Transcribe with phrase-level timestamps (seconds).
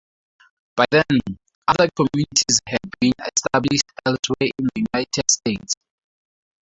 [0.75, 5.75] By then, other communities had been established elsewhere in the United States.